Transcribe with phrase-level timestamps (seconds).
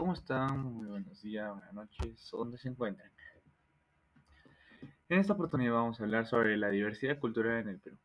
[0.00, 0.60] ¿Cómo están?
[0.60, 3.12] Muy buenos días, buenas noches, ¿dónde se encuentran?
[5.10, 7.98] En esta oportunidad vamos a hablar sobre la diversidad cultural en el Perú.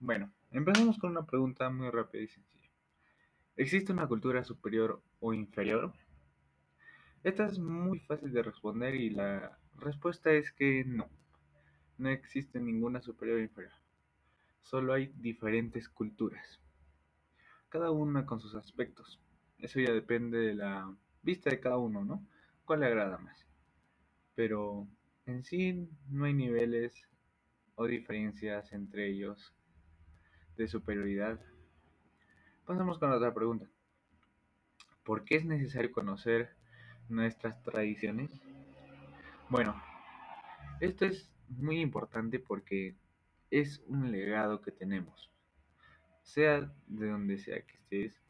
[0.00, 2.68] Bueno, empezamos con una pregunta muy rápida y sencilla.
[3.56, 5.94] ¿Existe una cultura superior o inferior?
[7.24, 11.08] Esta es muy fácil de responder y la respuesta es que no.
[11.96, 13.72] No existe ninguna superior o inferior.
[14.60, 16.60] Solo hay diferentes culturas.
[17.70, 19.18] Cada una con sus aspectos.
[19.56, 22.26] Eso ya depende de la vista de cada uno, ¿no?
[22.64, 23.46] ¿Cuál le agrada más?
[24.34, 24.86] Pero
[25.26, 27.08] en sí no hay niveles
[27.74, 29.54] o diferencias entre ellos
[30.56, 31.40] de superioridad.
[32.66, 33.66] Pasamos con otra pregunta.
[35.04, 36.54] ¿Por qué es necesario conocer
[37.08, 38.30] nuestras tradiciones?
[39.48, 39.74] Bueno,
[40.80, 42.94] esto es muy importante porque
[43.50, 45.30] es un legado que tenemos.
[46.22, 48.22] Sea de donde sea que estés,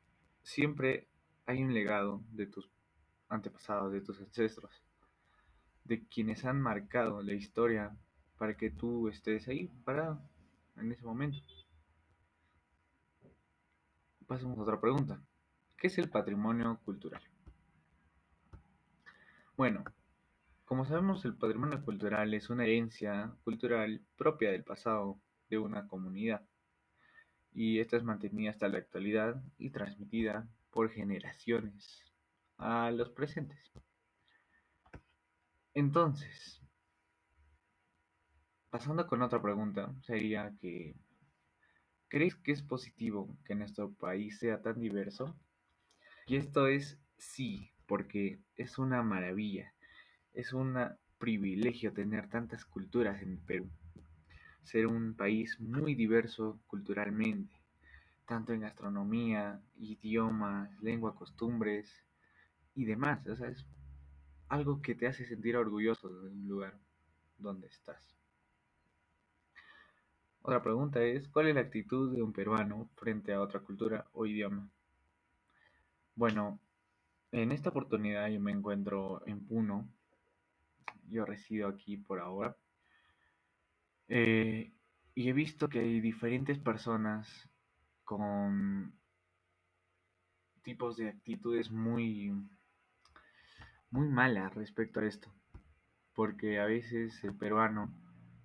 [0.42, 1.08] siempre
[1.44, 2.70] hay un legado de tus
[3.30, 4.82] antepasados, de tus ancestros,
[5.84, 7.96] de quienes han marcado la historia
[8.36, 10.20] para que tú estés ahí parado
[10.76, 11.38] en ese momento.
[14.26, 15.20] Pasamos a otra pregunta.
[15.76, 17.22] ¿Qué es el patrimonio cultural?
[19.56, 19.84] Bueno,
[20.64, 25.18] como sabemos, el patrimonio cultural es una herencia cultural propia del pasado
[25.48, 26.42] de una comunidad.
[27.52, 32.09] Y esta es mantenida hasta la actualidad y transmitida por generaciones
[32.60, 33.72] a los presentes.
[35.72, 36.60] Entonces,
[38.68, 40.94] pasando con otra pregunta, sería que,
[42.08, 45.34] ¿crees que es positivo que nuestro país sea tan diverso?
[46.26, 49.72] Y esto es sí, porque es una maravilla,
[50.34, 50.76] es un
[51.18, 53.70] privilegio tener tantas culturas en Perú,
[54.64, 57.54] ser un país muy diverso culturalmente,
[58.26, 62.04] tanto en gastronomía, idiomas, lengua, costumbres,
[62.74, 63.26] y demás.
[63.26, 63.66] O sea, es
[64.48, 66.78] algo que te hace sentir orgulloso de un lugar
[67.38, 68.16] donde estás.
[70.42, 74.26] Otra pregunta es, ¿cuál es la actitud de un peruano frente a otra cultura o
[74.26, 74.70] idioma?
[76.14, 76.58] Bueno,
[77.32, 79.88] en esta oportunidad yo me encuentro en Puno.
[81.08, 82.56] Yo resido aquí por ahora.
[84.08, 84.72] Eh,
[85.14, 87.48] y he visto que hay diferentes personas
[88.04, 88.92] con
[90.62, 92.32] tipos de actitudes muy
[93.90, 95.32] muy mala respecto a esto,
[96.14, 97.92] porque a veces el peruano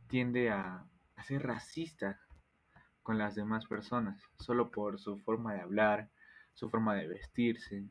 [0.08, 0.86] tiende a,
[1.24, 2.20] ser racista
[3.02, 6.12] con las demás personas, solo por su forma de hablar,
[6.54, 7.90] su forma de vestirse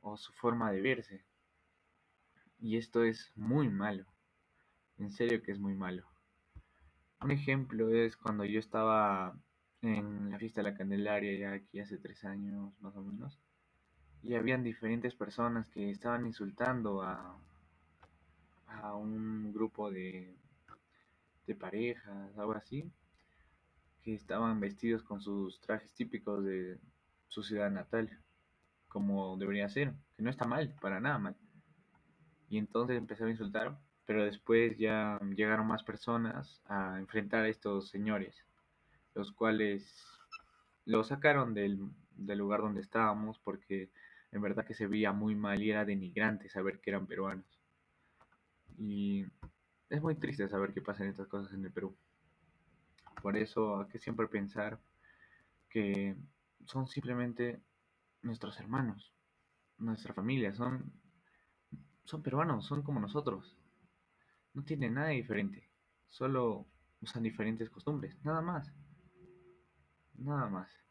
[0.00, 1.24] o su forma de verse.
[2.58, 4.06] Y esto es muy malo,
[4.96, 6.06] en serio que es muy malo.
[7.20, 9.38] Un ejemplo es cuando yo estaba
[9.82, 13.38] en la fiesta de la Candelaria, ya aquí hace tres años más o menos
[14.24, 17.38] y habían diferentes personas que estaban insultando a,
[18.66, 20.34] a un grupo de,
[21.46, 22.90] de parejas, algo así,
[24.02, 26.78] que estaban vestidos con sus trajes típicos de
[27.28, 28.18] su ciudad natal,
[28.88, 31.36] como debería ser, que no está mal, para nada mal.
[32.48, 37.88] Y entonces empezaron a insultar, pero después ya llegaron más personas a enfrentar a estos
[37.90, 38.34] señores,
[39.14, 39.86] los cuales
[40.86, 41.78] lo sacaron del,
[42.16, 43.90] del lugar donde estábamos porque
[44.34, 47.46] en verdad que se veía muy mal y era denigrante saber que eran peruanos.
[48.76, 49.24] Y
[49.88, 51.96] es muy triste saber que pasan estas cosas en el Perú.
[53.22, 54.80] Por eso hay que siempre pensar
[55.70, 56.16] que
[56.66, 57.62] son simplemente
[58.22, 59.14] nuestros hermanos,
[59.78, 60.92] nuestra familia, son,
[62.04, 63.56] son peruanos, son como nosotros.
[64.52, 65.70] No tienen nada diferente,
[66.08, 66.66] solo
[67.00, 68.72] usan diferentes costumbres, nada más.
[70.14, 70.83] Nada más.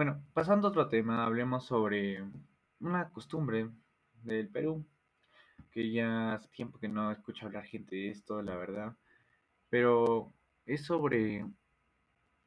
[0.00, 2.24] Bueno, pasando a otro tema, hablemos sobre
[2.80, 3.68] una costumbre
[4.22, 4.86] del Perú,
[5.70, 8.96] que ya hace tiempo que no escucho hablar gente de esto, la verdad,
[9.68, 10.32] pero
[10.64, 11.44] es sobre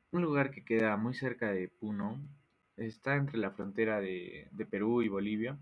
[0.09, 2.19] un lugar que queda muy cerca de Puno,
[2.75, 5.55] está entre la frontera de, Perú y Bolivia,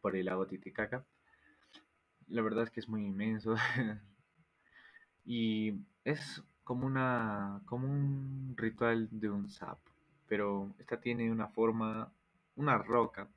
[0.00, 1.06] por el lago Titicaca.
[2.26, 3.54] La verdad es que es muy inmenso
[5.24, 5.72] y
[6.02, 9.89] es como una como un ritual de un sapo
[10.30, 12.12] pero esta tiene una forma,
[12.54, 13.28] una roca.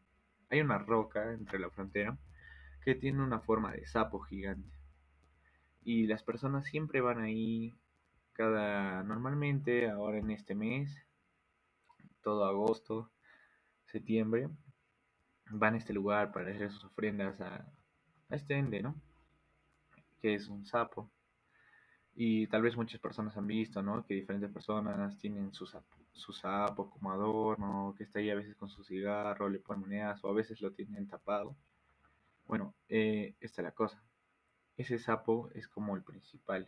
[0.51, 2.15] Hay una roca entre la frontera
[2.85, 4.69] que tiene una forma de sapo gigante.
[5.83, 7.73] Y las personas siempre van ahí
[8.33, 10.95] cada normalmente ahora en este mes,
[12.21, 13.09] todo agosto,
[13.87, 14.49] septiembre,
[15.49, 17.55] van a este lugar para hacer sus ofrendas a,
[18.29, 18.93] a este ende, ¿no?
[20.21, 21.09] Que es un sapo.
[22.15, 24.05] Y tal vez muchas personas han visto, ¿no?
[24.05, 25.65] Que diferentes personas tienen su
[26.13, 30.23] su sapo como adorno, que está ahí a veces con su cigarro, le ponen monedas
[30.23, 31.55] o a veces lo tienen tapado.
[32.47, 34.03] Bueno, eh, esta es la cosa.
[34.77, 36.67] Ese sapo es como el principal.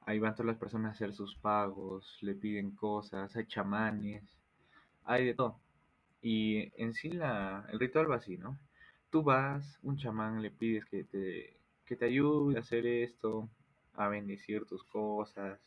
[0.00, 4.24] Ahí van todas las personas a hacer sus pagos, le piden cosas, hay chamanes,
[5.04, 5.60] hay de todo.
[6.22, 8.58] Y en sí la, el ritual va así, ¿no?
[9.10, 13.48] Tú vas, un chamán le pides que te, que te ayude a hacer esto,
[13.94, 15.58] a bendecir tus cosas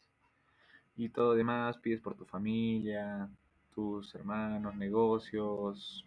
[0.96, 3.30] y todo demás, pides por tu familia,
[3.74, 6.06] tus hermanos, negocios,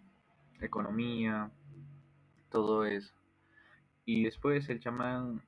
[0.61, 1.51] economía,
[2.51, 3.15] todo eso.
[4.07, 5.43] Y después el chamán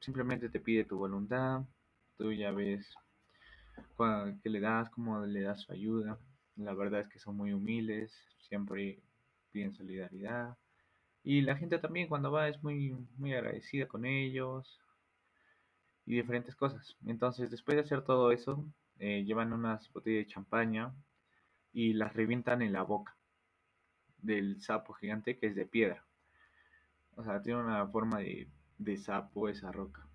[0.00, 1.62] simplemente te pide tu voluntad,
[2.16, 2.94] tú ya ves
[4.42, 6.18] qué le das, cómo le das su ayuda.
[6.56, 8.98] La verdad es que son muy humildes, siempre
[9.52, 10.56] piden solidaridad.
[11.22, 14.80] Y la gente también cuando va es muy, muy agradecida con ellos
[16.06, 16.96] y diferentes cosas.
[17.04, 18.64] Entonces, después de hacer todo eso,
[18.98, 20.94] eh, llevan unas botellas de champaña
[21.72, 23.16] y las revientan en la boca
[24.18, 26.04] del sapo gigante que es de piedra.
[27.16, 28.48] O sea, tiene una forma de,
[28.78, 30.06] de sapo esa roca.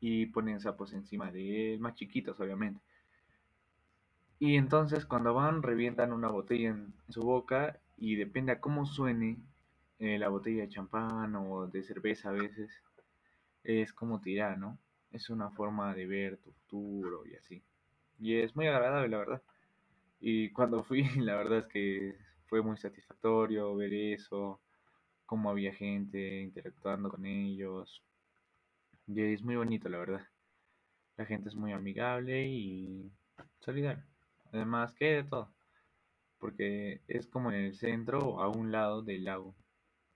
[0.00, 2.80] Y ponen sapos encima de él, más chiquitos obviamente.
[4.38, 9.36] Y entonces cuando van, revientan una botella en su boca y depende a cómo suene
[9.98, 12.82] eh, la botella de champán o de cerveza a veces,
[13.62, 14.78] es como tirar, ¿no?
[15.12, 17.62] Es una forma de ver tu futuro y así.
[18.18, 19.42] Y es muy agradable, la verdad.
[20.20, 22.16] Y cuando fui, la verdad es que
[22.46, 24.60] fue muy satisfactorio ver eso,
[25.26, 28.02] cómo había gente interactuando con ellos.
[29.06, 30.26] Y es muy bonito, la verdad.
[31.16, 33.10] La gente es muy amigable y
[33.60, 34.06] solidaria.
[34.52, 35.52] Además, que de todo.
[36.38, 39.54] Porque es como en el centro o a un lado del lago.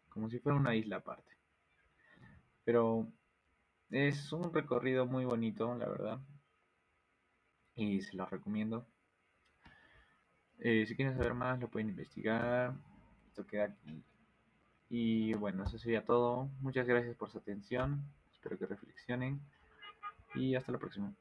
[0.09, 1.33] Como si fuera una isla aparte.
[2.65, 3.09] Pero
[3.91, 6.21] es un recorrido muy bonito, la verdad.
[7.77, 8.87] Y se lo recomiendo.
[10.59, 12.75] Eh, si quieren saber más, lo pueden investigar.
[13.29, 14.03] Esto queda aquí.
[14.89, 16.51] Y bueno, eso sería todo.
[16.61, 18.05] Muchas gracias por su atención.
[18.33, 19.41] Espero que reflexionen.
[20.35, 21.15] Y hasta la próxima.